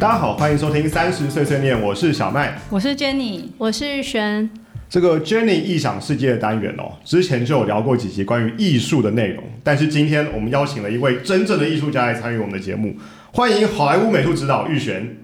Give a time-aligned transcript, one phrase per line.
[0.00, 4.48] 大家好，欢迎收听三十岁碎念，我是小麦，我是 Jenny，我是玉璇。
[4.88, 12.94] 这个 Jenny 异想世界的单元哦，之前就有聊过几集关于艺术的内容，但是今天我们邀请了一位真正的艺术家来参与我们的节目，
[13.32, 15.16] 欢迎好莱坞美术指导玉璇。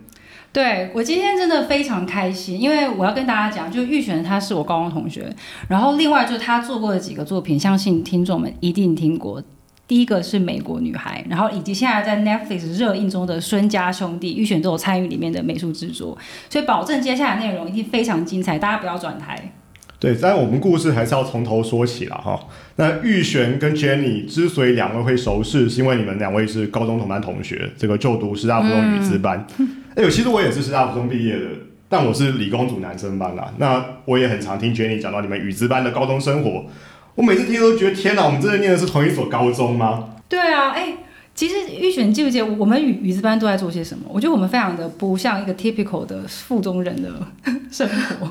[0.52, 5.32] 对我今天真的非常开心，因为我要跟大家讲，就玉璇他是我高中同学，
[5.68, 9.40] 然后另外就是他做过的几个作品，相信听众们一定听过。
[9.86, 16.16] 第一个是美国女孩，然后以及现在在 Netflix 热映中的孙家兄弟，玉璇都有参与里面的美术制作，
[16.48, 19.52] 所以保证接下来内容一定非常精彩，大家不要转台。
[20.00, 22.38] 对，但我们故事还是要从头说起了哈。
[22.76, 29.46] 那玉璇跟 Jenny 之所以两位会熟识，是因为你们两位是高中同班同学，这个就读师大附中语资班。
[29.96, 31.46] 哎，其实我也是师大附中毕业的，
[31.88, 33.52] 但我是理工组男生班啦。
[33.58, 36.66] 那我也很常听 Jenny 讲到你们语资班的高中生活。
[37.14, 40.16] 我每次听都觉得天哪，我们真的念的是同一所高中吗？
[40.28, 40.96] 对啊，哎，
[41.34, 44.04] 其实预选记不记得我们语语字班都在做些什么？
[44.08, 47.10] 我觉得我们非常的不像一个 typical 的附中人的
[47.70, 48.28] 生活。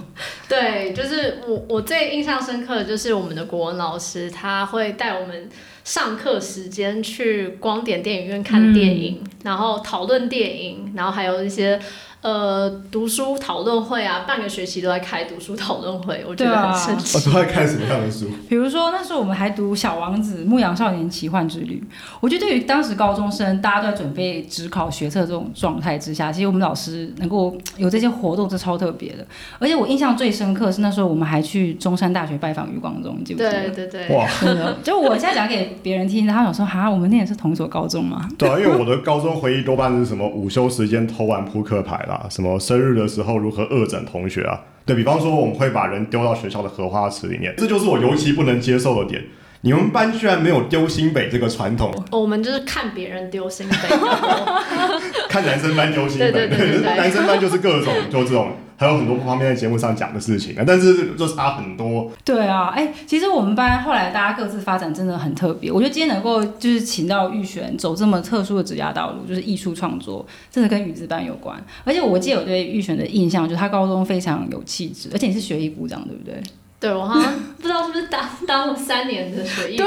[0.50, 5.50] 对，就是我我最印象深刻的就是我们的国文老师，他会带我们
[5.86, 11.80] 上课时间去光点电影院看电影，然后讨论电影，然后还有一些。
[12.24, 17.18] 呃，读书讨论会啊，半个学期都在开读书讨论会，我觉得很神奇。
[17.18, 18.30] 我都在看什么样的书？
[18.48, 21.84] 比如说那时候我们还读《小王子》《牧羊少年奇幻之旅》，
[22.22, 29.28] 我觉得对于当时高中生，大家都在准备只考学测这种状态之下，其实我们老师能够有这些活动是超特别的。
[29.60, 33.52] 而且我印象最深刻是那时候我们还去中山大学拜访余光中，你记不记得？
[33.70, 34.16] 对对对。
[34.16, 38.30] 哇，真的，就我现在讲给别人听，他想说哈，我们那也是同一所高中吗？
[38.38, 42.13] 对啊，因为我的高中回忆多半是什么午休时间偷玩扑克牌啦。
[42.14, 44.62] 啊，什么生日的时候如何恶整同学啊？
[44.86, 49.24] 对比方说，我们会把人丢到学校的荷花池里面，这就是我尤其不能接受的点。
[49.66, 51.90] 你们班居然没有丢新北这个传统？
[52.12, 53.76] 我们就是看别人丢新北，
[55.30, 58.52] 看男生班丢新北，对对对男生班就是各种就这种。
[58.76, 62.12] 还有很多不方便在节目上讲的事情啊，但是就差很多。
[62.26, 65.72] 对啊，哎，其实我们班后来大家各自发展真的很特别。
[65.72, 71.64] 我觉得今天能够就是请到玉璇走这么特殊的职业道路，就是艺术创作，真的跟语字班有关。
[71.86, 76.42] 而且我记得我对玉璇的印象就是他高中非常有气质，而且你是学艺部长，对不对？
[76.84, 79.84] 对，我好像 不知道是不是当当了三年的学艺部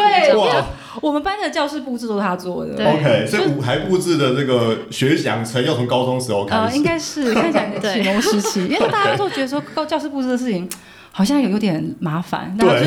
[0.48, 0.66] 长。
[1.02, 2.74] 我们班的教室布置都是他做的。
[2.74, 6.62] 对 OK，所以舞台布置的这个学养成要从高中时候开始。
[6.62, 10.66] 呃，应该是看起来的启蒙时期， 因为大家都觉得说高教室布置的事情
[11.12, 12.56] 好像有有点麻烦。
[12.58, 12.86] 对。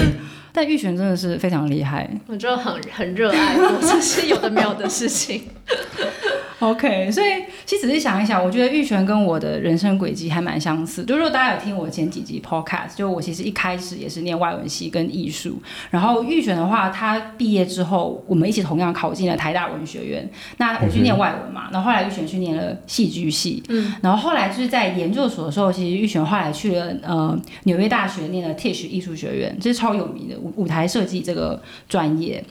[0.52, 5.44] 但玉璇真的是非常厉害，我就很很热爱做这些有的没有的事情。
[6.60, 11.06] OK，所以其实仔细想一想，我觉得玉璇跟我的人生轨迹还蛮相似。
[11.06, 15.62] 就如果大家有听我前几集 Podcast，就我其实一开始也是念外文系跟艺术。
[15.90, 20.30] 然后玉璇的话，他毕业之后，我们一起同样考进了台大文学院。
[20.58, 23.64] 那我去念外文嘛，然后后来玉璇去念了戏剧系。
[23.70, 23.94] 嗯。
[24.02, 32.44] 然后后来就是在研究所的时候，其实玉璇后来去了呃纽约大学念了 Tisch 艺术学院，这是超有名的舞舞台设计这个专业。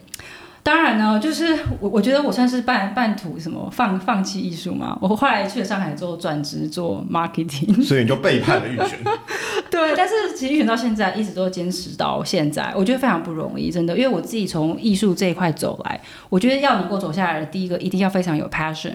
[0.69, 4.99] 当然呢，就是我我觉得我算是半半途什么放放弃艺术嘛。
[5.01, 8.99] 我后来去了上海之后转职做 marketing， 所以你就背叛了玉璇。
[9.71, 13.97] 对，但是其实玉璇到现在一直都坚持到现在，我觉得非常不容易，真的。
[13.97, 15.99] 因为我自己从艺术这一块走来，
[16.29, 18.93] 我觉得要能够走下来的第一个，一定要非常有 passion，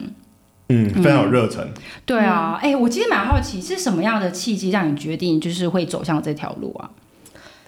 [0.70, 1.68] 嗯，非常有热忱。
[2.06, 6.88] 对啊，哎，我其实蛮好奇，是什么样的契机让你决定就是会走向这条路啊？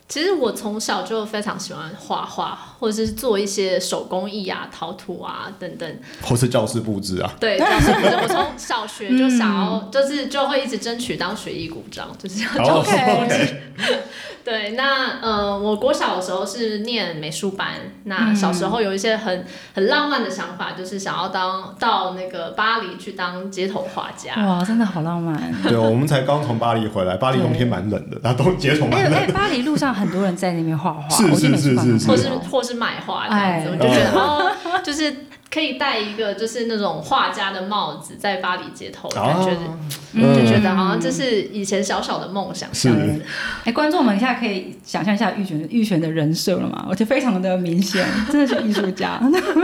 [0.07, 7.33] 其实我从小就非常喜欢画画，或者是做一些手工艺啊、陶土啊等等，或是教室布置啊。
[7.39, 8.15] 对， 教室布置。
[8.21, 13.57] 我从小学就想要，就是就会一直争取当学艺股长，就是要教室布置。
[14.45, 17.73] 对，那呃，我国小的时候是念美术班，
[18.03, 19.43] 那小时候有一些很
[19.73, 24.35] 很浪漫的想法，就是想要当到那个巴黎去当街头画家。
[24.45, 25.51] 哇，真的好浪漫。
[25.63, 29.33] 对，我们才刚从巴黎回来，巴黎冬天蛮冷的，然后都街头蛮冷。
[29.33, 34.51] 巴黎路上很多人在那边画画，是是是是是，或是或是卖画这样子，我就觉得哦，
[34.83, 35.15] 就是。
[35.55, 39.51] 可以戴一个就是那种画家的帽子，在巴黎街头，感觉
[40.13, 42.67] 就觉得好像这是以前小小的梦想。
[42.73, 43.21] 这样子，
[43.63, 46.85] 哎，观众们现在可以想象一下玉泉玉泉的人设了吗？
[46.89, 49.17] 我觉得非常的明显，真的是艺术家。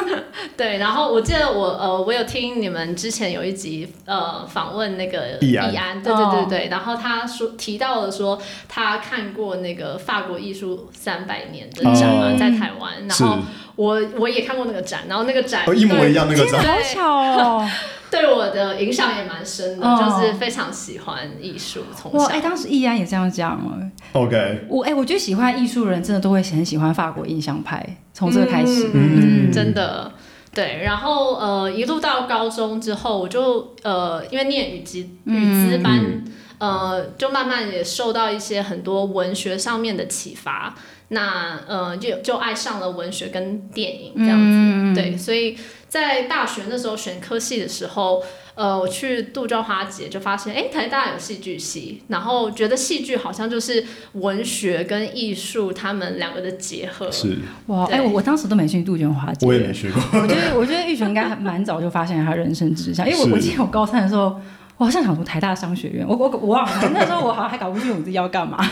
[0.55, 13.39] 对，然后我记得我呃，我有听你们之前有一集呃访问那个易安，对对对对，然后他说提到了说他看过那个法国艺术三百年的展嘛，在台湾，然后。
[13.75, 16.61] 我我也看过那个展，然后那个展一模一样，那个展。
[16.63, 17.69] 好巧哦，
[18.11, 21.81] 对我的影响也蛮深的，就是非常喜欢艺术。
[21.95, 23.77] 从小，哎，当时易安也这样讲了。
[24.13, 30.11] OK，我哎，我觉得喜欢艺术人真的都会很喜欢法国印象派，从这个开始，嗯，真的。
[30.53, 36.23] 对，然后呃一路到高中之后，我就呃因为念语资语资班，嗯
[36.61, 40.75] 呃就慢慢也受到一些很多文学上面的启发，
[41.07, 44.45] 那呃就就爱上了文学跟电影这样子。
[44.45, 48.21] 嗯对，所以在大学那时候选科系的时候，
[48.53, 53.83] 呃，我去杜鹃花节就发现，哎，台大有戏剧系，然后觉得戏剧好像就是
[54.13, 57.09] 文学跟艺术他们两个的结合。
[57.11, 57.37] 是
[57.67, 60.01] 哇，哎、对我我当时都没去杜鹃花节，我也没学过。
[60.21, 64.39] 我觉得，我觉得玉璇应该还蛮早就发现他人生志向，因为我我记得我高三的时候，
[64.81, 68.57] 我好像想读台大商学院，我我我忘了，那时候我好像还搞不清楚我自己要干嘛。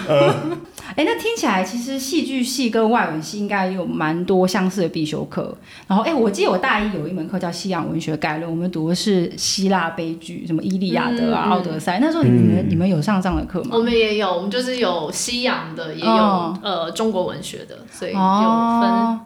[0.97, 5.56] 哎、那听起来其实戏剧系跟外文系应该有蛮多相似的必修课。
[5.85, 11.97] 然后，哎、我记得我大一有一门课叫西洋文学概论，我们读的是希腊悲剧，什么《伊利亚德》啊、奥德赛》。
[12.01, 13.69] 那时候你们、你们有上这样的课吗？
[13.73, 18.23] 我们也有，我们就是有西洋的，也有、哦呃中国文学的，所以有分。
[18.25, 19.19] 哦，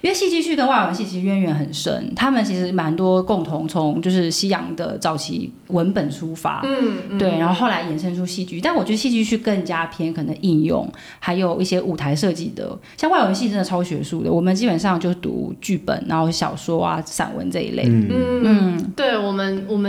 [0.00, 7.18] 因为戏剧系跟外文系其实渊源很深，他们其实蛮多共同从就是西洋的早期文本出发，嗯，嗯。
[7.18, 17.82] 对，然后后来衍生出戏剧，但我觉得戏剧系更加偏可能应用，还有一些舞台设计的，像外文系真的超学术的，我们基本上就读剧本，然后小说啊、散文这一类。
[17.86, 18.08] 嗯，
[18.44, 19.19] 嗯，对我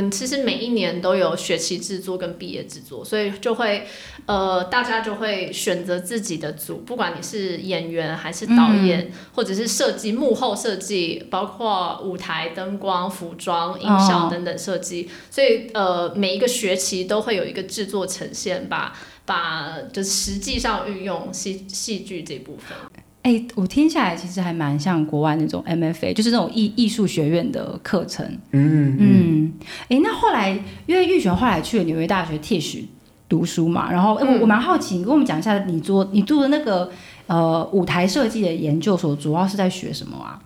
[0.01, 3.85] 们，其实每一年都有学期制作跟毕业制作，所以就会，
[4.25, 18.93] 呃，大家就会选择自己的组，不管你是演员还是导演，或者是设计幕后设计，包括舞台灯光、服装、音效哦等等设计，所以呃，每一个学期都会有一个制作呈现，吧
[19.25, 22.75] 把就是实际上运用戏戏剧这部分。
[23.23, 28.25] 哎，我听下来其实还蛮像国外那种 MFA，就是那种艺艺术学院的课程。
[28.51, 29.53] 嗯嗯，
[29.89, 30.49] 哎，那后来
[30.87, 32.83] 因为玉璇后来去了纽约大学 Tisch
[33.29, 36.91] 读书嘛，然后诶我我蛮好奇，你跟我们讲一下你做你做的那个
[37.27, 40.41] 呃舞台设计的研究所，主要是在学什么啊？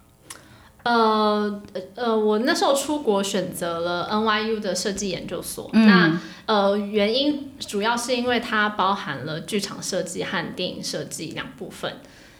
[0.83, 1.61] 呃
[1.95, 11.91] 呃，我那时候出国选择了 NYU 的设计研究所，嗯那呃原因主要是因为它包含了剧场设计和电影设计两部分。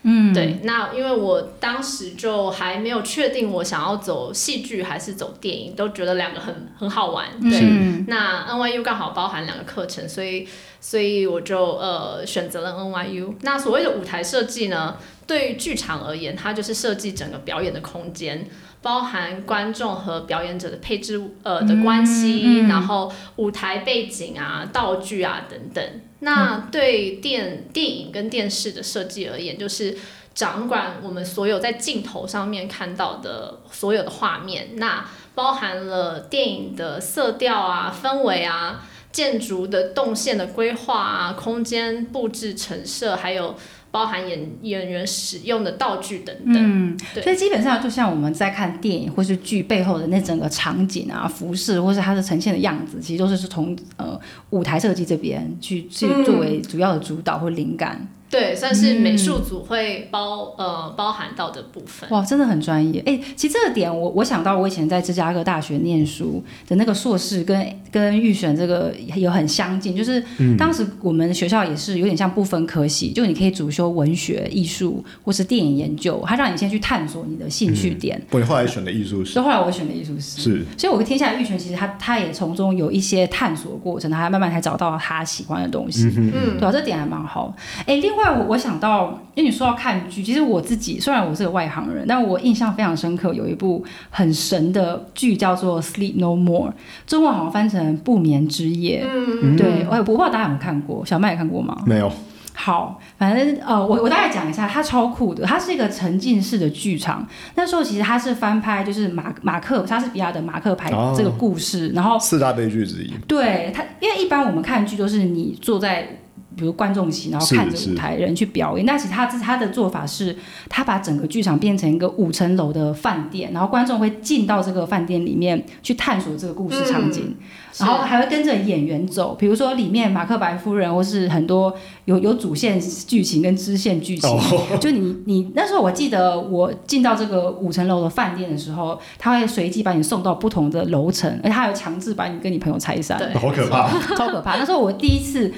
[0.07, 7.25] 嗯，对，那因为我当时就还没有确定我想要走戏剧还是走电影，都觉得两个很很好玩。
[7.41, 10.47] 对，嗯那 NYU 刚好包含两个课程，所以
[10.79, 13.33] 所以我就呃选择了 NYU。
[13.41, 18.47] 那所谓的舞台设计呢，对于剧场而言，它就是设计整个表演的空间，
[18.85, 25.83] 包含观众和表演者的配置呃的关系，嗯嗯然后舞台背景啊、道具啊等等。
[26.19, 29.97] 那对电电影跟电视的设计而言，就是
[30.35, 35.03] 掌管我们所有在镜头上面看到的所有的画面，那
[35.33, 43.55] 包含了电影的色调啊、氛围啊、建筑的动线的规划啊、空间布置陈设，还有
[43.95, 46.55] 包含演演员使用的道具等等。
[46.57, 54.19] 嗯，对所以基本上就像我们在看电影或是剧背后的那整个场景啊、服饰，或是它的呈现的样子，其实都是是从呃
[54.49, 58.05] 舞台设计这边去去嗯作为主要的主导或灵感。
[58.35, 62.09] 对，算是美术组会包、呃包含到的部分。
[62.09, 63.01] 哇，真的很专业。
[63.05, 70.21] 哎、其实这个点我我想到我以前在芝加哥大学念书的那个硕士跟跟预选这个有很相近，就是
[70.57, 78.21] 当时我们学校也是有点像不分科系，就你可以主修文学、艺术或是电影研究，他让你先去探索你的兴趣点。
[78.31, 80.41] 我后来选的艺术史所以后来我选的艺术史。
[80.41, 86.11] 是所以，我听下来，预选其实他他也从中有一些探索过程，他慢慢才找到他喜欢的东西。
[86.17, 87.55] 嗯，对啊，这点还蛮好。
[87.85, 96.69] 哎，另外我我想到，因为你说到看剧，其实我自己虽然我是个外行人，但我印象非常深刻，有一部很神的剧叫做《Sleep No More》，
[97.05, 99.05] 中文好像翻成《不眠之夜》。
[99.07, 101.83] 嗯对，我也我不知道大家有没有看过，小麦也看过吗？
[101.85, 102.11] 没有
[102.53, 107.27] 好，反正呃，我我大概讲一下，它超酷的，它是一个沉浸式的剧场。
[107.55, 113.13] 那时候其实它是翻拍，就是马马克莎士比亚的《马克牌哦》这个故事，然后四大悲剧之一。
[113.27, 116.19] 对它，因为一般我们看剧都是你坐在。
[116.55, 118.85] 比如观众席，然后看着舞台人去表演。
[118.85, 120.35] 那其实他他的做法是，
[120.69, 127.35] 他把整个剧场变成一个五层楼的饭店，然后观众会进到这个饭店里面去探索这个故事场景，
[127.77, 129.35] 然后还会跟着演员走。
[129.35, 134.29] 比如说里面马克白夫人，或是很多有有主线剧情跟支线剧情。
[134.29, 143.89] 哦，就你你那时候我记得我进到这个五层楼的饭店的时候，他会随机把你送到不同的楼层，而且他还有强制把你跟你朋友拆散，对好可怕！
[144.15, 144.55] 超可怕。
[144.57, 145.53] 那时候我第一次。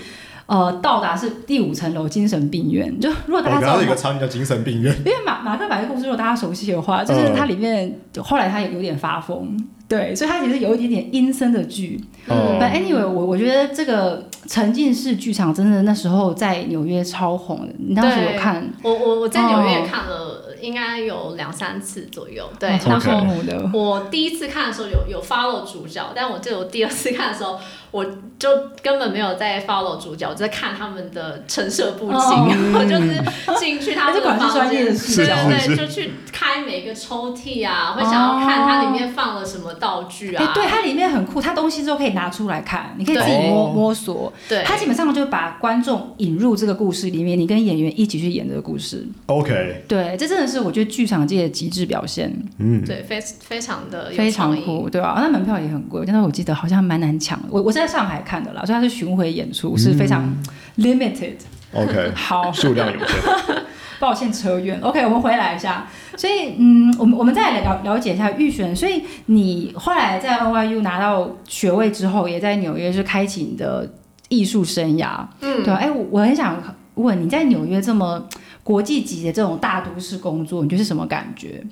[0.48, 3.00] 呃，到达是第五层楼精神病院。
[3.00, 12.02] 就如果大家知道我刚刚有一个场景叫精神病院，因为马马克白的故事，如果大家熟悉的话，就是它里面、后来他也有点发疯，对，所以它其实有一点点阴森的剧。
[12.28, 17.74] 哦但 anyway，我我觉得这个沉浸式剧场真的那时候在纽约超红的。
[17.78, 18.66] 你当时有看？
[18.84, 22.50] 我我我在纽约也哦看了应该有两三次左右。
[22.60, 23.70] 对，然后羡慕的。
[23.74, 27.60] 我第一次看的时候有有 follow 主角，但我记得我第二次看的时候，
[27.92, 28.06] 我
[28.38, 28.50] 就
[28.82, 44.32] 根本没有在 follow 主角，我在看他们的陈设布景，哦 然后就是进去他们的这果然是房间，对对对，就去开每个抽屉啊，会想要看它里面放了什么道具哎、啊，对，它里面很酷，它东西都可以拿出来看，你可以自己摸哦摸索。
[44.48, 49.06] 对，它基本上就把观众引入这个故事里面，你跟演员一起去演这个故事。
[49.28, 57.48] OK，对，这真的是我觉得剧场界的极致表现，嗯，对非非常的非常酷，对吧、那门票也很贵，但是我记得好像蛮难抢的。
[57.52, 60.36] 我我是在上海看的啦，所以它是巡回演出，是非常
[60.78, 61.36] limited。
[61.74, 63.08] OK， 好，数量有限。
[64.00, 64.80] 抱歉扯远。
[64.82, 65.88] OK，我们回来一下。
[66.16, 68.76] 所以，嗯，我们我们再来了了解一下预选。
[68.76, 73.92] 所以你后来在 NYU 拿到学位之后，也在纽约是开启你的
[74.30, 75.80] 艺术生涯，嗯对吧？
[75.82, 76.62] 哎、我我很想
[76.94, 78.24] 问你在纽约这么
[78.68, 81.64] 国际级的这种大都市工作，你觉得是什么感觉？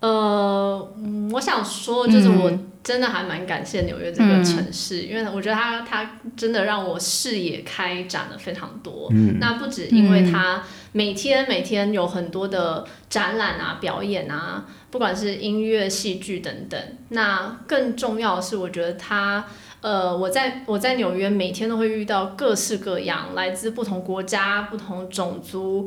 [0.00, 9.08] 呃，嗯我想说，就是我嗯真的还蛮感谢纽约这个城市，因为我觉得它它真的让我视野开展了非常多。
[9.12, 16.80] 嗯那不止因为它每天每天有很多的展览啊、表演啊，不管是音乐、戏剧等等。
[17.10, 19.46] 那更重要的是，我觉得它。
[19.84, 25.86] 呃，我在我在纽约每天都会遇到各式各样来自不同国家、不同种族、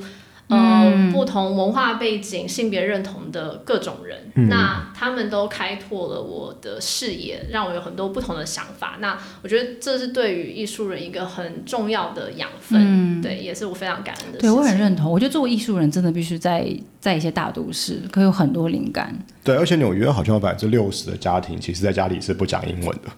[0.50, 4.32] 呃、嗯不同文化背景、性别认同的各种人。
[4.36, 8.98] 嗯那他们都开拓了我的视野，让我有很多不同的想法。
[9.00, 14.56] 那我觉得这是对于艺术人一个很重要的养分，嗯对，也是我非常感恩的对情。
[14.56, 15.12] 我很认同。
[15.12, 19.12] 我觉得作为艺术人，真的必须在在一些大都市，可以有很多灵感。
[19.44, 23.10] 对，而且纽约好像有百分之六十的家庭，其实在家里是不讲英文的，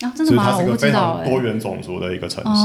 [0.00, 0.56] 啊，真的吗？
[0.58, 2.62] 我不知道哎、常多元种族的一个城市。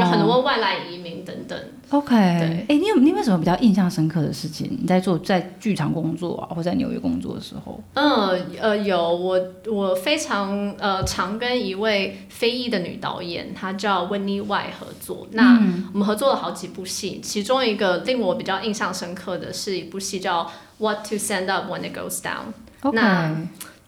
[0.00, 1.58] 有很多外来移民等等。
[1.90, 4.70] OK，哎、对你有你有没有什么比较印象深刻的事情？
[4.80, 7.82] 你在做在剧场工作啊，或在纽约工作的时候？
[7.94, 15.26] 嗯呃，有我我非常呃常跟一位非裔的女导演，她叫温妮 Y 合作。
[15.32, 20.44] 那嗯我们合作了好几部戏，其中一个令我比较印象深刻的是一部戏叫
[20.78, 22.52] 《What to Send Up When It Goes Down》。
[22.88, 23.36] OK，那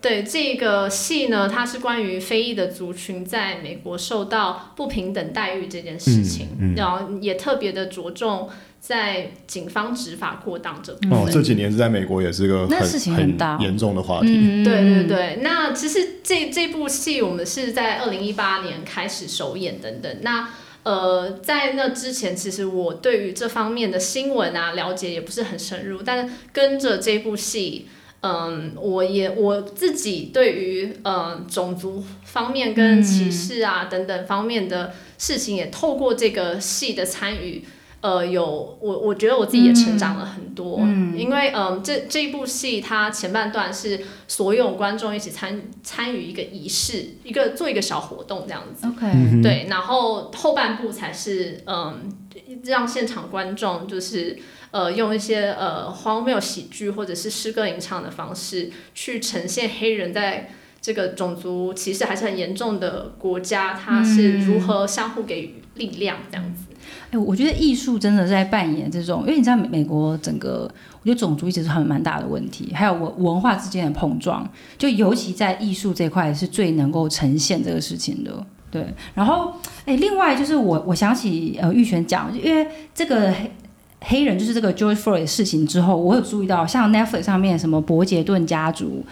[0.02, 11.12] 对这个戏呢，它是关于非裔的族群在美国受到不平等待遇这件事情，嗯嗯然后也特别的着重在警方执法过当这部分。
[11.12, 14.26] 哦，这几年是在美国也是个很那事情很大严重的话题。
[14.28, 20.16] 嗯对对对，那其实这这部戏我们是在二零一八年开始首演等等。
[20.22, 20.48] 那
[20.82, 27.86] 呃，在那之前，其实我对于这方面的新闻啊了解也不是很深入，但是跟着这部戏。
[28.22, 37.64] 嗯，我也我自己对于嗯种族方面跟歧视啊、等等方面的事情，也透过这个戏的参与，
[38.00, 41.18] 呃，有我我觉得我自己也成长了很多，嗯。
[41.18, 52.08] 因为嗯这这一部戏它前半段是所有观众一起参参与一个仪式，一个做一个小活动这样子，OK，对，然后后半部才是嗯
[52.62, 54.38] 让现场观众就是。
[54.72, 60.50] 呃，用一些呃荒谬喜剧或者是诗歌吟唱的方式，去呈现黑人在
[60.80, 66.64] 这个种族歧视还是很严重的国家，他是如何相互给予力量这样子。
[67.12, 70.68] 哎、我觉得艺术真的在扮演这种，因为你知道美美国整个，
[71.02, 78.44] 我觉得种族一直是很蛮大的问题，还有文文化之间的碰撞，就尤其在艺术这块是最能够呈现这个事情的。
[78.70, 79.52] 对，然后
[79.84, 83.32] 哎，另外就是我我想起呃玉璇讲，因为这个
[84.04, 89.04] 黑人就是这个 George Floyd 的事情之后，我有注意到像 Netflix 上面什么伯杰顿家族。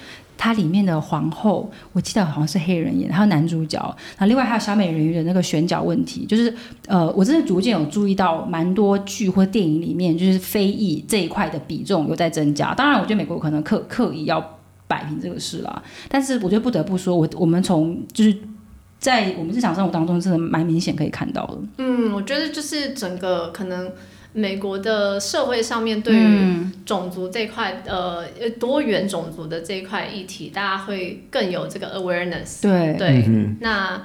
[0.42, 3.94] 它里面的皇后，我记得好像是黑人演，还有男主角。
[4.18, 6.50] 那另外还有小美人鱼的那个选角问题，就是
[6.86, 12.72] 呃，我真的逐渐有注意到，蛮多剧或电影里面，就是非裔这一块的比重有在增加。
[12.72, 18.34] 当然，我觉得美国可能刻刻意要摆平这个事啦，但是我觉得不得不说，我我们从就是
[18.98, 21.58] 在我们日常生活当中，真的蛮明显可以看到的。
[21.76, 23.92] 嗯，我觉得就是整个可能
[24.32, 26.72] 美国的社会上面对于嗯。
[26.86, 28.24] 种族这一块，呃，
[28.58, 32.60] 多元种族的这一块议题，大家会更有这个 awareness。
[32.62, 32.94] 对。
[32.98, 34.02] 对，嗯那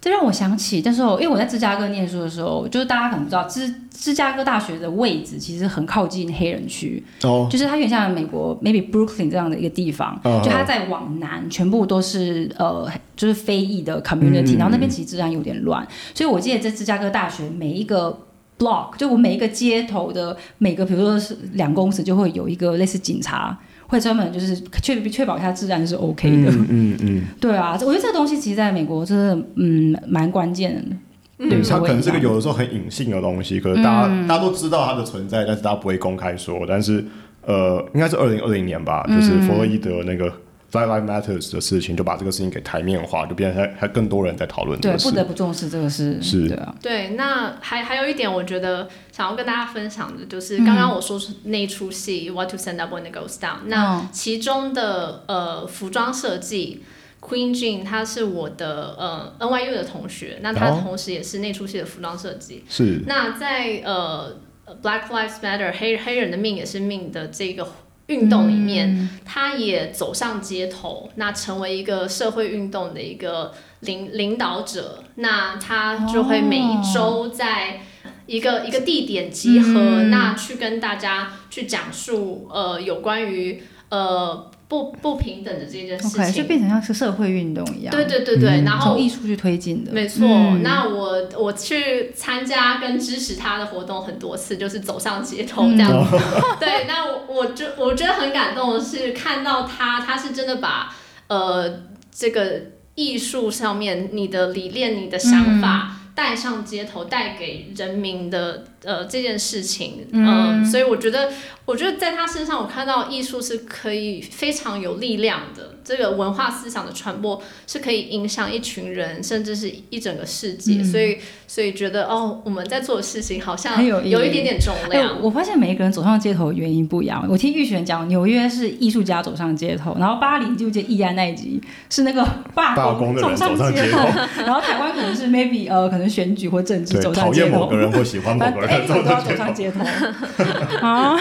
[0.00, 18.18] 这让我想起，但是我因为我在芝加哥念书的时候，就是大家可能不知道，芝芝加哥大学的位置其实很靠近黑人区，哦，就是它有点像美国 maybe Brooklyn 这样的一个地方，哦就它在往南全部都是呃就是非裔的 community，、嗯然后那边其实治安有点乱，所以我记得在芝加哥大学每一个
[18.60, 23.58] block，就我每一个街头的每个，比如说是两公尺就会有一个类似警察。
[23.88, 31.48] 会专门就是确确保一下治安是 OK 的，嗯嗯嗯， 对啊，我觉得这个东西其实在美国真的嗯蛮关键的。
[31.48, 36.64] 对于社会它可能是个有的时候很隐性的东西，可是大家、大家都知道它的存在，但是大家不会公开说。
[36.68, 37.04] 但是
[37.44, 40.32] 呃，应该是二零二零年吧，就是弗洛伊德那个
[40.70, 45.08] Black Lives Matters 的事情，就把这个事情给台面化，就变成还还更多人在讨论这对个事。
[45.08, 56.82] 不得不重视这个事，是对啊，对，那还还有一点，我觉得想要跟大家分享的，就是刚刚我说出那出戏《What to Send Up When It Goes Down》，那其中的呃服装设计。
[57.20, 62.64] Queen Jean，她是我的呃 NYU 的同学，那她哦同时也是那出戏的服装设计。
[62.66, 64.34] 是那在呃
[64.82, 67.68] Black Lives Matter 黑黑人的命也是命的这个
[68.10, 75.04] 运动里面，他也走上街头，那成为一个社会运动的一个领领导者。
[75.14, 77.82] 那他就会每一周在
[78.26, 86.44] 一个、一个地点集合，那去跟大家去讲述呃有关于呃不不平等的这件事 OK，就。
[86.44, 96.16] 变成像是社会运动一样，对对对对，嗯然后从艺术去推进的，没错，嗯那我我去参加跟支持他的活动很多次，就是走上街头这样子。
[96.60, 100.94] 对，那我我就我觉得很感动的是看到他，他是真的把
[101.26, 102.62] 呃这个
[102.94, 105.96] 艺术上面你的理念、你的想法。
[106.20, 111.32] 带上街头，带给人民的呃这件事情，嗯、所以我觉得，
[111.64, 125.20] 我觉得在他身上，我看到艺术是可以非常有力量的，这个文化思想的传播是可以影响一群人，甚至是一整个世界，所以，所以觉得哦，我们在做的事情好像有有一点点重哎、量。
[125.22, 127.26] 我发现每一个人走上街头的原因不一样。
[127.28, 137.76] 我听玉璇讲，纽约是艺术家走上街头，然后巴黎就记得易安那一集是那个罢罢工的人上走上街头头， 然后台湾可能是 maybe 呃可能选举或政治走上街头讨厌某个。
[137.76, 139.80] 人或喜欢某个 哎，人走都要上街头。
[139.80, 139.96] 走上
[140.36, 140.44] 街
[140.80, 141.18] 头 啊！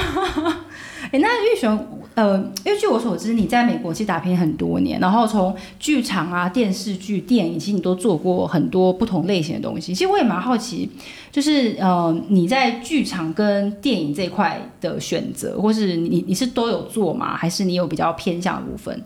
[1.12, 9.94] 哎，那玉璇，呃，因为据我所知，你在美国其实打拼很多年，然后从剧场啊、电视剧、电影，其实你都做过很多不同类型的东西。
[9.94, 10.90] 其实我也蛮好奇，
[11.32, 17.36] 就是呃，你在剧场跟电影这一块的选择，或是你你是都有做吗？
[17.36, 19.04] 还是你有比较偏向的部分？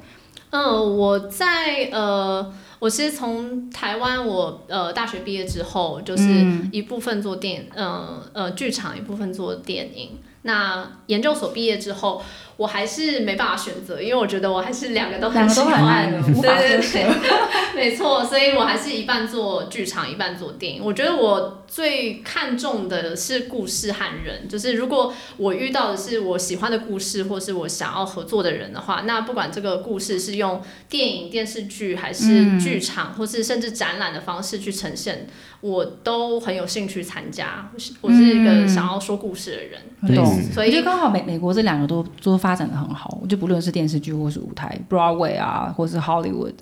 [0.49, 10.09] 嗯，我在呃，我其实从台湾我呃大学毕业之后，就是嗯一部分做电嗯呃剧场，一部分做电影。
[10.43, 12.23] 那研究所毕业之后，
[12.57, 15.79] 我还是没办法选择，因为我觉得我还是两个都很喜欢。
[15.79, 17.07] 很爱的，无法对对。
[17.75, 20.83] 没错，所以我还是一半做剧场，一半做电影。
[20.83, 35.27] 我觉得我最看重的是故事和人，就是如果我遇到的是我喜欢的故事，或是我想要合作的人的话，那不管这个故事是用电影、电视剧，还是剧场，或是甚至展览的方式去呈现，
[35.63, 37.65] 我都很有兴趣参加。
[37.73, 46.55] 我是我是一个想要说故事的人，所以就刚好美美国这两个都都发展的很好，就不论是电视剧或是舞台，Broadway 啊，或是 Hollywood，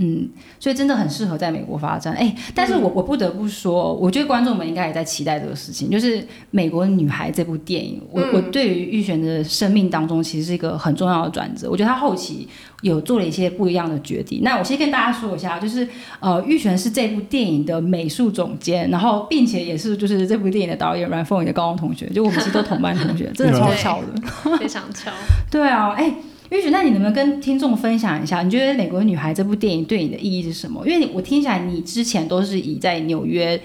[0.00, 0.28] 嗯，
[0.60, 2.14] 所以真的很适合在美国发展。
[2.14, 11.68] 哎，但是我我不得不说，我觉得观众们应该也在期待这个事情，就是《美国女孩》这部电影，我、我对于玉璇的生命当中其实是一个很重要的转折。
[11.68, 12.48] 我觉得她后期
[12.82, 14.40] 有做了一些不一样的决定。
[14.44, 15.86] 那我先跟大家说一下，就是
[16.20, 24.20] 呃，玉璇是这部电影的美术总监，然后并且也是就是这部电影的导演阮凤仪的高中同学，就我们是都同班同学， 真的超对巧的。
[24.58, 25.10] 非常巧。
[25.50, 26.14] 对啊，哎。
[26.70, 30.86] 那你能不能跟听众分享一下，你觉得《美国女孩》这部电影对你的意义是什么？
[30.86, 33.60] 因为你我听起来，你之前都是以在纽约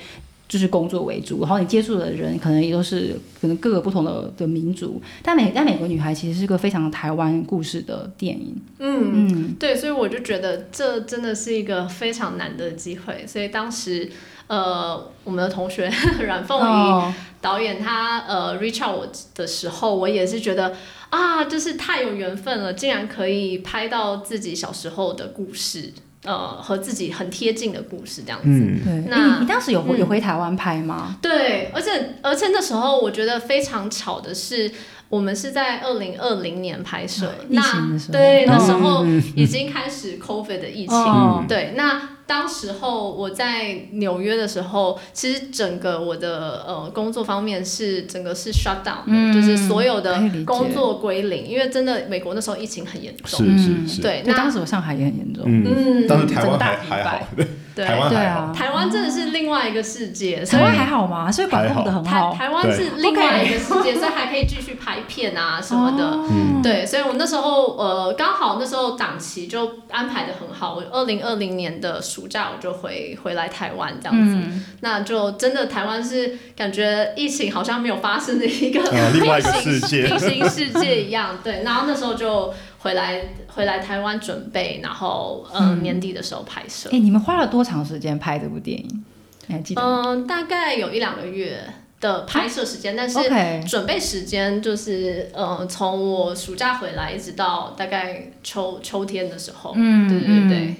[0.48, 8.56] 就是工作为主，然后你接触的人可能也都是可能各个不同的的民族，但美但《美国女孩》其实是个非常台湾故事的电影。
[8.80, 14.10] 嗯嗯，对，所以我就觉得这真的是一个非常难得的机会，所以当时。
[14.46, 15.90] 呃，我们的同学
[16.22, 20.74] 阮凤仪哦，导演他呃 reach out 我的时候，我也是觉得
[21.14, 28.46] 啊，就是太有缘分了，竟然可以拍到自己小时候的故事，呃，和自己很贴近的故事这样子。
[28.48, 30.00] 嗯，对，那哎你你当时有回嗯。
[30.00, 31.16] 有回台湾拍吗？
[31.22, 34.72] 对，而且而且那时候我觉得非常巧的是，
[35.10, 38.14] 我们是在二零二零年拍摄，那情的时候。
[38.14, 41.46] 对，那哦时候已经开始 COVID 的疫情，哦。
[41.48, 55.44] 对，那当时候我在纽约的时候，其实整个我的呃工作方面是整个是 shut down，嗯就是所有的工作归零，因为真的美国那时候疫情很严重，是是是，对，那当时我上海也很严重。
[55.46, 57.28] 嗯，嗯，但是台湾整个大还还好，
[57.76, 57.86] 对。
[57.86, 61.32] 台湾对啊，台湾真的是另外一个世界，所以台湾还好吗？
[61.32, 62.34] 所以管控的很台好。
[62.34, 66.04] 台湾是另外一个世界，所以还可以继续拍片啊什么的。
[66.06, 66.30] 哦。
[66.62, 81.38] 对，所以我那时候呃刚好那时候档期就安排的很好，我二零二零年的暑假我就回回来台湾这样子，嗯，那就真的台湾是感觉疫情好像没有发生的一个呃，另外一个平行世界，平行世界一样。
[81.44, 82.54] 对，然后那时候就
[82.84, 87.00] 回来回来台湾准备，然后嗯、呃年底的时候拍摄哎、。
[87.00, 89.04] 你们花了多长时间拍这部电影？
[89.48, 90.02] 你还记得吗？
[90.06, 91.64] 嗯，大概有一两个月
[92.02, 93.18] 的拍摄时间，但是
[93.66, 99.72] 准备时间就是呃，从我暑假回来一直到大概秋秋天的时候。
[99.78, 100.76] 嗯对对对，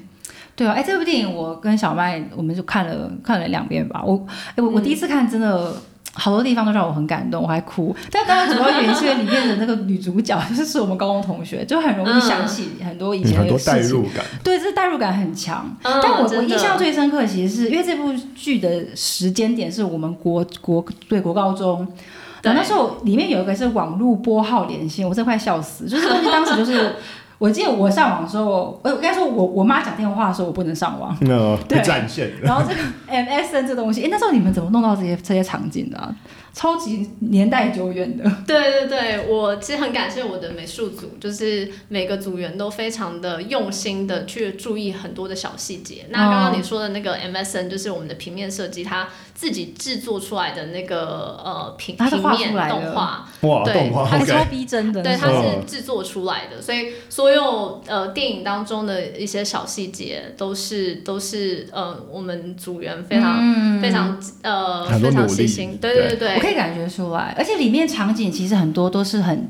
[0.58, 4.04] 对啊，哎，这部电影我跟小麦我们就看了看了两遍吧。
[4.06, 5.74] 我哎我我第一次看真的。
[6.14, 7.96] 好多地方都让我很感动，我还哭。
[8.12, 13.98] 但当然主要原因是因为里面的那个女主角就是是我们高中同学，就很容易想起很多以前的嗯很多代事情。
[13.98, 14.24] 入感。
[14.44, 15.76] 对，这代入感很强。
[15.82, 21.88] 嗯但我我印象最深刻，其实是因为这部剧的时间点是我们国国对国高中，
[22.44, 25.88] 然后那时候里面有一个是网络拨号连线，我真的快笑死。
[25.88, 26.96] 就是东西当时就是，
[27.38, 31.82] 我记得我上网的时候，我应该说我我妈讲电话的时候我不能上网，那 对。
[31.82, 36.16] 占线，然后这个 MSN 这东西，哎，那时候你们怎么弄到这些这些场景的、啊？
[36.54, 38.24] 超级年代久远的。
[38.46, 46.06] 对对对，我其实很感谢我的美术组，就是每个组员都非常的用心的去注意很多的小细节。
[46.10, 69.50] 那刚刚你说的那个 MSN，就是我们的平面设计，它自己制作出来的那个呃平平面动画，哇，对动画还超逼真的，对，它是制作出来的，所以所有呃电影当中的一些小细节都是都是呃我们组员非常、非常呃非常细心，对对对可以感觉出来，而且里面场景其实很多都是很，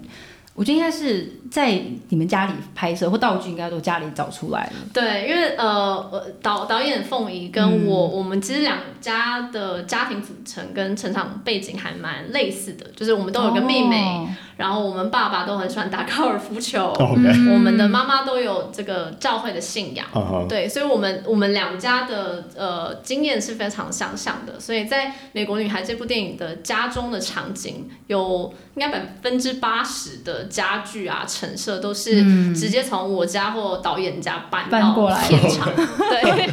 [0.54, 4.74] 我觉得应该是在你们家里拍摄或道具应该都家里找出来的。
[4.94, 5.66] 对，因为呃
[6.12, 16.94] 呃导导演凤仪跟我、我们其实两家的家庭组成跟成长背景还蛮类似的，就是我们都有个妹妹，哦然后我们爸爸都很喜欢打高尔夫球。
[17.00, 20.06] 我们的妈妈都有这个教会的信仰。
[20.48, 35.28] 对，所以我们我们两家的呃经验是非常相像的，所以在《美国女孩》这部电影的家中的场景，有应该百分之八十的家具啊陈设都是直接从我家或导演家搬到搬过来。
[35.28, 35.70] 片场，
[36.10, 36.50] 对。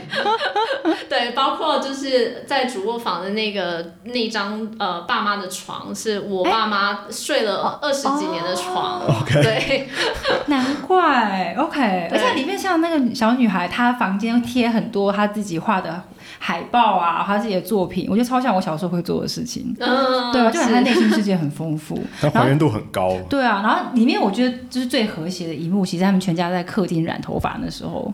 [1.08, 9.88] 对，包括就是在主卧房的那个那张呃爸妈的床，是我爸妈睡了二十几年的床， OK，对。
[10.46, 16.02] 难怪，OK，而且里面像那个小女孩，她房间贴很多她自己画的
[16.38, 19.74] 海报啊，她自己的作品，我觉得超像我小时候会做的事情。
[19.78, 21.98] 嗯，对啊，就感觉她内心世界很丰富。
[22.20, 23.16] 它还原度很高。
[23.28, 28.12] 对啊，然后里面我觉得就是最和谐的一幕，其实他们全家在客厅染头发的时候，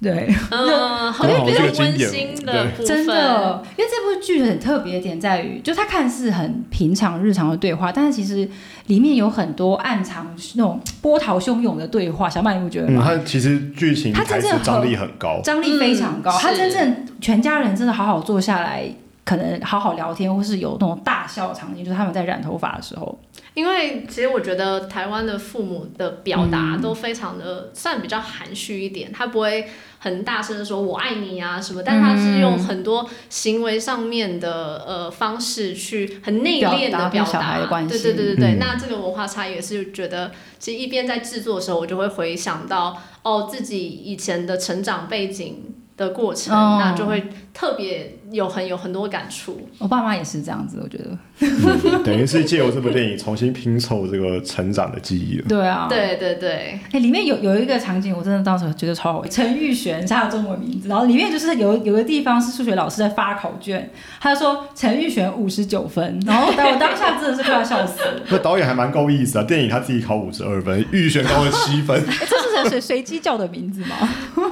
[0.00, 8.48] 对，嗯， 好比较温这个经典馨的部分，真的，因为这部剧很特别的点在于，就它看似很平常日常的对话，但是其实
[8.86, 12.30] 里面有很多暗藏那种波涛汹涌的对话。
[12.30, 13.04] 小曼，你不觉得嗯，吗？
[13.04, 15.40] 它其实剧情它真正张力很高。
[15.42, 18.88] 张力非常高，嗯是他真正全家人真的好好坐下来，
[19.28, 23.18] 可能好好聊天，或是有那种大笑场景，就是他们在染头发的时候。
[23.52, 49.68] 因为其实我觉得台湾的父母的表达嗯都非常的、算比较含蓄一点，他不会很大声的说“我爱你”啊什么，但他是用很多行为上面的呃方式去很内敛的表表达跟小孩的关系对对对对对，嗯那这个文化差异也是觉得，其实一边在制作的时候，我就会回想到哦自己以前的成长背景的过程，哦那就会特别有很有很多感触。
[49.78, 51.18] 我爸妈也是这样子，我觉得。
[52.02, 55.44] 等于是借由这部电影重新拼凑这个成长的记忆了。
[55.48, 55.86] 对啊，。
[55.88, 59.24] 对对对，哎、里面有有一个场景，我真的当时觉得超好。
[59.26, 68.20] 陈玉璇是他的中文名字，然后里面就是有有个地方是数学老师在发考卷，他就说陈玉璇五十九分，然后我当下真的是快要笑死了。
[68.30, 71.98] 那导演还蛮够意思啊，电影他自己考五十二分，玉璇高了七分。
[72.08, 73.96] 哎、这是谁随机叫的名字吗？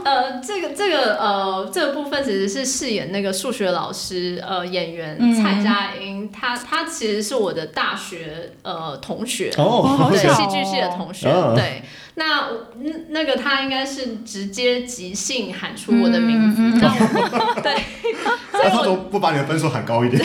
[0.05, 1.36] 呃，这个这个呃，
[1.73, 5.35] 这个部分其实是饰演那个数学老师呃演员嗯。
[5.35, 9.53] 蔡佳音，他他其实是我的大学呃同学。
[9.57, 11.55] 哦对，戏剧系的同学，嗯。
[11.55, 11.83] 对，
[12.19, 17.75] 那我那那个他应该是直接即兴喊出我的名字， 那我对，
[18.55, 20.25] 那他怎么不把你的分数喊高一点？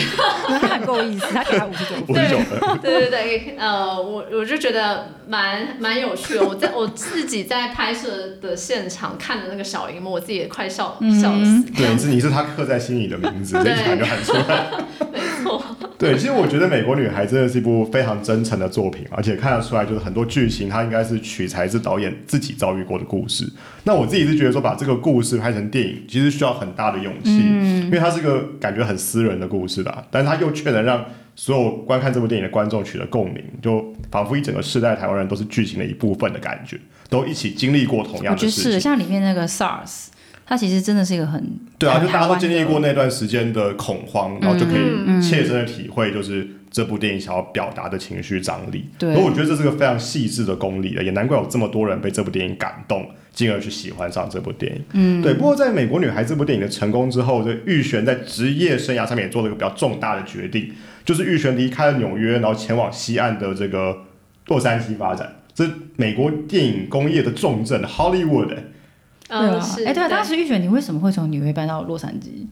[0.60, 2.04] 他很够意思，他给他五十九分。
[2.08, 2.78] 五十九分。
[2.80, 6.42] 对对对，呃，我我就觉得蛮蛮有趣的。
[6.42, 11.62] 我在我自己在拍摄的现场看的那个小荧幕，我自己也快笑、嗯笑死。
[11.76, 14.66] 对，是你是他刻在心里的名字，这一喊就喊出来。
[15.12, 15.62] 没错，
[15.98, 23.50] 对，其实我觉得《美国女孩》真的是一部非常真诚的作品，而且看得出来，就是很多剧情它应该是取材自导演自己遭遇过的故事。
[23.84, 36.78] 那我自己是觉得说，把这个故事拍成电影，其实需要很大的勇气，因为它是个感觉很私人的故事吧，但是它又却能让所有观看这部电影的观众取得共鸣，就仿佛一整个世代台湾人都是剧情的一部分的感觉，
[37.08, 38.80] 都一起经历过同样我觉得是的事情。
[38.80, 40.08] 像里面那个 SARS，
[40.52, 41.42] 它其实真的是一个很
[41.78, 48.84] 对啊，就大家都经历过那段时间的恐慌，然后就可嗯以切身的体会，就是这部电影想要表达的情绪张力。
[48.98, 54.82] 对而我觉得这是个非常细致的功力的，也难怪有这么多人被这部电影感动，进而去喜欢上这部电影。
[54.92, 55.32] 嗯，对。
[55.32, 60.70] 不过在《美国女孩》这部电影的成功之后，这玉璇在职业生涯上面也做了一个比较重大的决定，
[61.02, 64.02] 就是玉璇离开了纽约，然后前往西岸的这个
[64.48, 65.36] 洛杉矶发展。
[65.54, 68.64] 这美国电影工业的重镇 Hollywood，、欸、
[69.40, 72.46] 对嗯，啊，是，哎，对啊，当时玉璇，你为什么会从纽约搬到洛杉矶？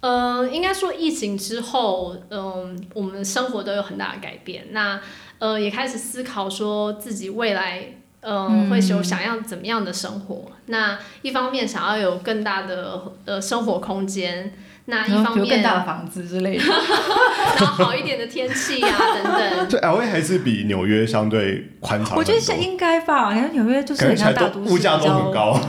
[0.00, 4.66] 嗯，应该说疫情之后，嗯、我们生活都有很大的改变。
[4.72, 5.00] 那
[5.38, 7.84] 呃，也开始思考说自己未来，
[8.20, 10.50] 嗯、会有想要怎么样的生活。
[10.66, 14.52] 那一方面想要有更大的呃生活空间，
[14.86, 16.64] 那一方面更面，大的房子之类的。
[17.58, 19.68] 然后好一点的天气啊等等。
[19.70, 22.16] 对 L A 还是比纽约相对宽敞。
[22.16, 25.32] 我觉得是应该吧，因为纽约就是很感觉起来像大都市，物价都很。
[25.32, 25.60] 高。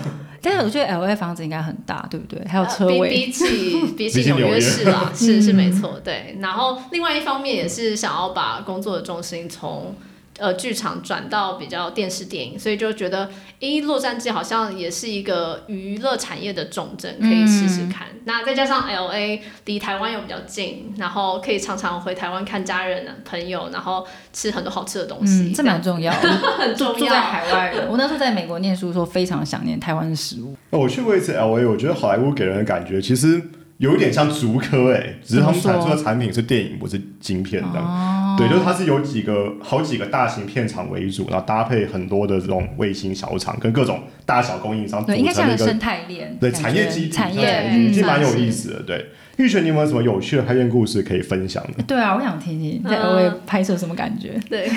[0.44, 2.46] 但是我觉得 L A 房子应该很大，对不对？
[2.46, 3.10] 还有呃车位。
[3.10, 6.38] 比 比起比比起纽约约市啦，是是没错，对。
[6.42, 9.96] 然后另外一方面也是想要把工作的重心从
[10.40, 18.08] 呃剧场转到比较电视电影，所以就觉得，诶，洛杉矶好像也是一个娱乐产业的重镇，可以试试看。
[18.26, 26.30] 那再加上 L A 离台湾又比较近，然后可以常常回台湾看家人、朋友，然后吃很多好吃的东西，嗯，这蛮重要的。
[26.58, 27.22] 很重住在要。
[27.22, 30.56] 海外人，我那时候在美国念书的时候，非常想念台湾的食物。
[30.70, 33.42] 那我去过一次 L A，我觉得好莱坞给人的感觉其实
[33.78, 37.80] 有一点像竹科哎、只是他们产出的产品是电影，不是晶片的。
[37.80, 48.82] 哦对，就是它是有几个好几个大型片场为主，然后搭配很多的这种卫星小厂跟各种大小供应商组对，应该成一个像个生态链，对产业基地，产像业基地其蛮有意思的。
[48.84, 51.84] 对，玉泉，你有没有什么有趣的拍片故事可以分享的？
[51.84, 54.40] 对啊，我想听听你在嗯 L A 拍摄什么感觉？
[54.50, 54.70] 对，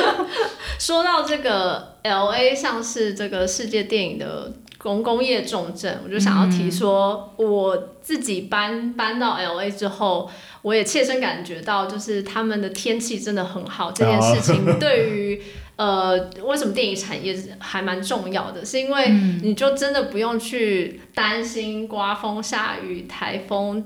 [0.78, 4.52] 说到这个 L A 像是这个世界电影的
[4.86, 10.30] 工工业重镇，我就想要提说，我自己搬搬到 L A 之后，
[10.62, 15.42] 我也切身感觉到，就是他们的天气真的很好，这件事情 对于。
[15.76, 18.64] 呃，为什么电影产业还蛮重要的？
[18.64, 19.10] 是因为
[19.42, 23.76] 你就真的不用去担心刮风、下雨、台风、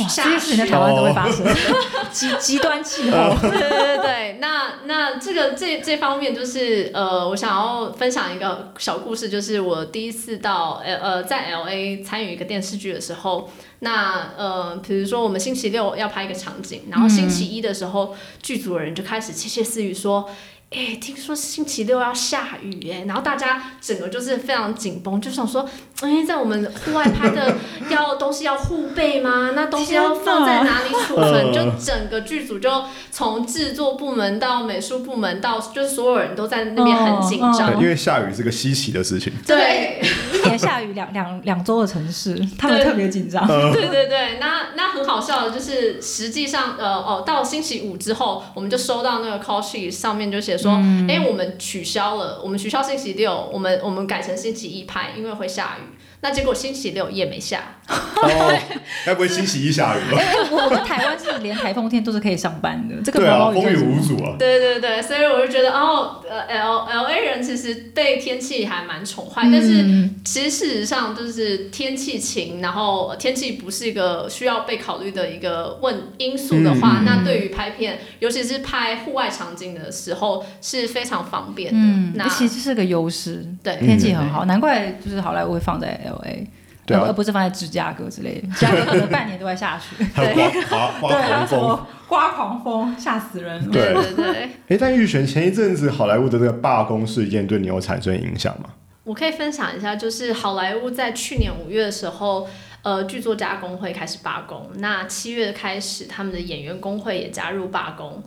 [0.00, 1.44] 哇，下这些事情在雪台湾都会发生，
[2.12, 3.36] 极极端气候。
[3.40, 13.50] 对对对对，那那这个这这方面就是呃，我想要分享一个小故事，就是我第一次到呃呃在 L A 参与一个电视剧的时候，
[13.80, 20.30] 那呃比如说我们星期六要拍一个场景，然后星期一的时候，剧组的人就开始窃窃私语说。
[20.74, 25.68] 哎、听说星期六要下雨哎，然后大家整个就是非常紧绷，就想说，
[26.02, 27.54] 哎、在我们户外拍的
[27.88, 29.52] 要东西要护备吗？
[29.56, 31.52] 那东西要放在哪里储存？
[31.52, 32.70] 就整个剧组就
[33.10, 37.72] 从制作部门到美术部门到，就是所有人都在那边很紧嗯张。
[37.72, 39.32] 对，因为下雨是个稀奇的事情。
[39.46, 40.00] 对，
[40.34, 43.46] 一年下雨两两两周的城市，他们特别紧张。
[43.46, 50.72] 对对对，那那很好笑的，就是实际上，呃哦，到星期五之后，我们就收到那个 call sheet 上面就写说，
[51.08, 55.91] 哎、我们取消了，我们取消星期六，我们我们改成星期一拍，因为会下雨。
[56.22, 58.58] 那结果星期六也没下，哦，
[59.04, 60.18] 该不会星期一下雨吧？
[60.18, 64.36] 哎，我我们台湾是连台风天都是可以上班的，这个对风雨无阻啊。
[64.38, 81.78] 对对对，所以我就觉得，哦，呃，L L A 人其实对天气还蛮宠坏，但是嗯其实事实上就是天气晴，然后天气不是一个需要被考虑的一个问因素的话，嗯那对于拍片，尤其是拍户外场景的时候是非常方便的。
[81.78, 86.46] 嗯，那其实是个优势，对天气很好，难怪就是好莱坞会放在 L A，
[86.86, 91.40] 对啊而不是放在芝加哥之类的，芝加哥可能半年都在下雪， 还有刮刮 刮对，还狂风。
[91.40, 93.70] 有什么刮狂风，吓死人。
[93.70, 98.70] 对对对对，哎，但玉璇前一阵子好莱坞的这个罢工事件对你有产生影响吗？
[99.04, 102.48] 我可以分享一下，就是好莱坞在去年五月的时候。
[102.84, 108.20] 呃，剧作家工会开始罢工，那七月开始，他们的演员工会也加入罢工。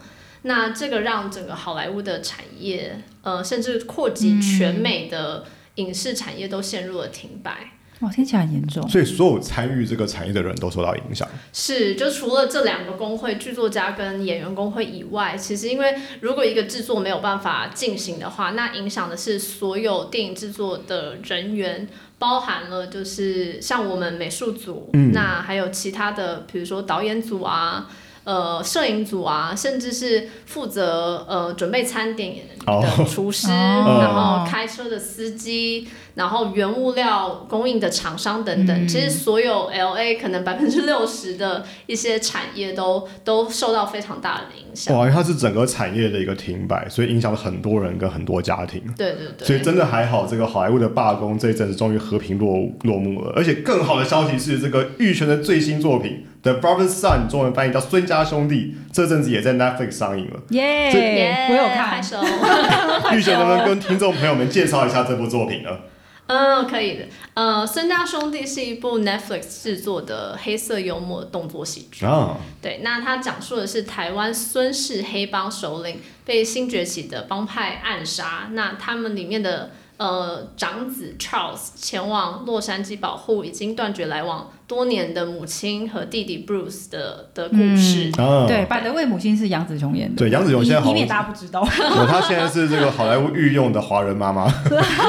[0.44, 5.44] 那这个让整个好莱坞的产业，呃，甚至扩及全美的
[5.76, 7.72] 影视产业都陷入了停摆。
[8.02, 8.88] 哇，听起来很严重。
[8.90, 11.28] 所以所有参与这个产业的人都受到影响。
[11.54, 21.88] 是，就除了这两个工会，剧作家跟演员工会以外，其实因为如果一个制作没有办法进行的话，那影响的是所有电影制作的人员，
[22.20, 27.90] 包含了就是像我们美术组，嗯那还有其他的，比如说导演组啊。
[28.26, 32.36] 呃摄影组啊，甚至是负责呃准备餐点
[32.68, 38.76] 哦的厨师，哦然后开车的司机，然后原物料供应的厂商等等。
[38.76, 44.98] 嗯其实所有 L A 可能百分之六十的一些产业都都受到非常大的影响。
[44.98, 48.82] 哇，因为它是整个产业的一个停摆，所以影响了很多人跟很多家庭。
[48.98, 53.34] 对对对，所以真的还好，这个好莱坞的罢工这一阵子终于和平落落幕了。
[53.36, 56.12] 而且更好的消息是，这个玉泉的最新作品
[56.46, 60.40] 《The Brothers Son》中文翻译叫《孙家兄弟》，这阵子也在 Netflix 上映了。
[60.50, 62.22] 耶、耶我有看拍，手。
[63.18, 65.72] 玉泉能不能跟听众朋友们介绍一下这部作品呢？
[66.28, 67.06] 嗯，可以的。
[67.34, 72.06] 呃，《孙家兄弟》是一部 Netflix 制作的黑色幽默动作喜剧。
[72.06, 88.12] 啊，对，那它讲述的是台湾孙氏黑帮首领被新崛起的帮派暗杀，那他们里面的呃长子 Charles 前往洛杉矶保护已经断绝来往多年的母亲和弟弟 Bruce 的的故事。
[88.18, 94.52] 啊，对，百德为母亲是杨紫琼演的，对杨紫琼现在好以以免大家不知道， 我她现在是这个好莱坞御用的华人妈妈。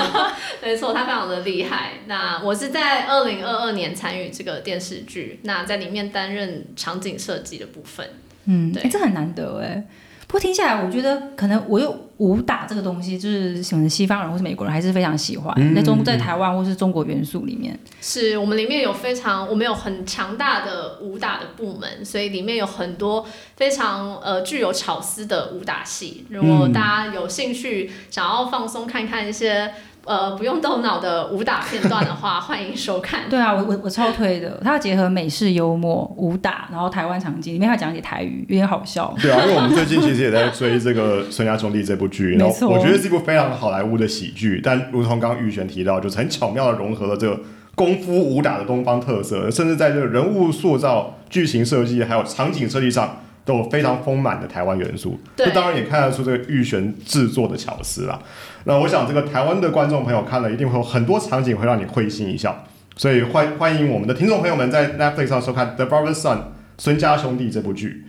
[0.62, 1.92] 没错，她非常的厉害。
[2.06, 8.06] 那我是在二零二二年参与这个电视剧，那在里面担任场景设计的部分。
[8.46, 9.84] 嗯，对哎、这很难得哎。
[10.26, 23.24] 不过听下来，我觉得可能我又武打这个东西，就是可能西方人或是美国人还是非常喜欢，嗯在中在台湾或是中国元素里面，是我们里面有非常，我们有很强大的武打的部门，所以里面有很多
[23.56, 26.26] 非常呃具有巧思的武打戏。
[26.28, 29.72] 如果大家有兴趣想要放松看看一些
[30.06, 33.22] 呃不用动脑的武打片段的话，欢迎收看。
[33.28, 39.12] 对啊，我我我超推的，它要结合美式幽默、武打，然后台湾场景，里面还讲解台语，有点好笑。
[39.20, 47.40] 对啊，因为我们最近 其实也在追这个《孙家兄弟》这部剧，然后没错我觉得是一部非常好莱坞的喜剧，但如同刚刚玉璇提到，就是很巧妙的融合了这个
[47.74, 53.16] 功夫武打的东方特色，甚至在这个人物塑造、剧情设计还有场景设计上。
[53.46, 58.20] 都有非常丰满的台湾元素，对这当然也看得出这个玉璇制作的巧思啦。
[58.64, 62.64] 那我想这个台湾的观众朋友看了，一定会有很多场景会让你会心一笑，
[62.96, 66.36] 所以欢欢迎我们的听众朋友们在 Netflix 上收看《The Brothers Son》
[66.76, 68.04] 孙家兄弟这部剧。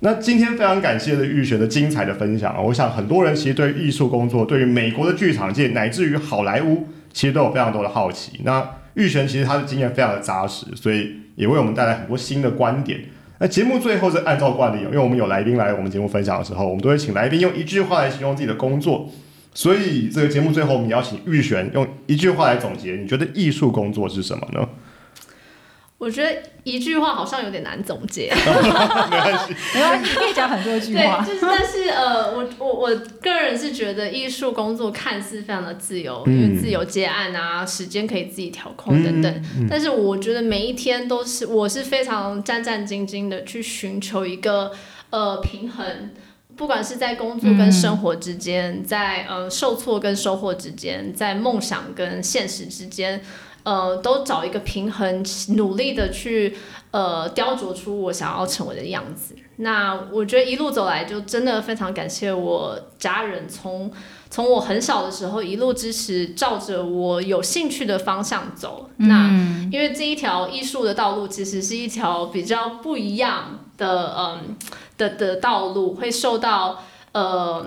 [0.00, 2.60] 那今天非常感谢的玉璇的精彩的分享啊！
[2.60, 8.40] 我想很多人其实对艺术工作、对于美国的剧场界乃至于好莱坞，其实都有非常多的好奇。
[8.44, 13.00] 那玉璇其实他的经验非常的扎实，所以也为我们带来很多新的观点。
[13.40, 19.08] 那节目最后是按照惯例，因为我们有来宾来我们节目分享的时候，我们都会请来宾用一句话来形容自己的工作。
[19.54, 24.68] 所以这个节目最后，我们邀请玉璇用一句话来总结，你觉得艺术工作是什么呢？
[25.98, 28.32] 我觉得一句话好像有点难总结。
[28.34, 29.54] 没关系，
[30.08, 31.34] 你可以讲很多句话对，。
[31.34, 39.44] 就是但是呃，我我我个人是觉得艺术工作看似非常的自由，嗯因为自由接案啊，时间可以自己调控等等。
[39.56, 44.70] 嗯但是我觉得每一天都是我是非常战战兢兢的去寻求一个
[45.10, 46.10] 呃平衡。
[46.56, 53.22] 不管是在工作跟生活之间，在呃受挫跟收获之间，在梦想跟现实之间，
[53.62, 55.24] 呃，都找一个平衡，
[55.56, 56.56] 努力的去
[56.90, 59.34] 呃雕琢出我想要成为的样子。
[59.56, 63.90] 那我觉得一路走来，就真的非常感谢我家人从
[64.30, 68.88] 从我很小的时候一路支持，照着我有兴趣的方向走。
[68.98, 74.56] 那嗯，因为这一条艺术的道路其实是一条比较不一样的，嗯
[74.96, 77.66] 的的道路，会受到呃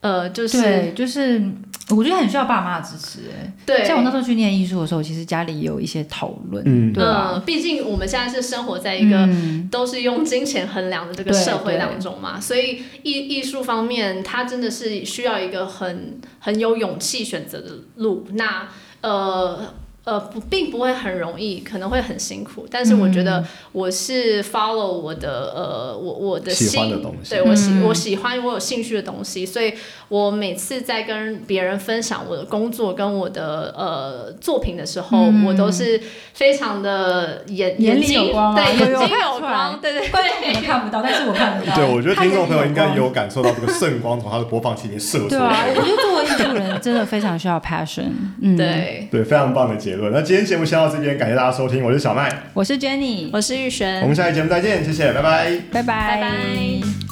[0.00, 1.42] 呃就是对，就是
[1.90, 3.20] 我觉得很需要爸妈的支持。
[3.30, 7.32] 哎，对像我那时候去念艺术的时候，其实家里也有一些讨论，嗯对吧？
[7.34, 18.26] 嗯，毕竟我们现在是生活在一个嗯都是用金钱衡量的这个社会当中嘛，所以艺艺术方面，它真的是需要一个很很有勇气选择的路。
[18.32, 18.68] 那
[19.02, 19.74] 呃。
[20.04, 22.66] 呃，不，并不会很容易，可能会很辛苦。
[22.70, 23.24] 但是我觉嗯。
[23.26, 27.30] 得我是 follow 我的呃，我我的喜心，欢的东西。
[27.30, 27.82] 对我喜、嗯。
[27.84, 29.74] 我喜欢我有兴趣的东西，所以
[30.10, 35.98] 我每次在跟别人分享我的工作跟我的呃作品的时候，嗯我都是
[36.34, 41.76] 非常的眼眼里睛有光啊对，眼睛 有光，对对观众可能看不到，但是我看得到。
[41.76, 45.68] 对，我觉得听众朋友应该有感受到这个圣光从他的播放器里射出对啊来，。
[45.70, 48.10] 我觉得作为艺术人，真的非常需要 passion。
[48.42, 50.12] 嗯，，对，对，非常棒的结论。
[50.12, 55.50] 那今天节目先到这边，感谢大家收听，我是小麦，我是 Jenny，我是玉璇我，们下期节目再见，谢谢，拜拜。
[55.70, 57.09] 拜拜，拜拜。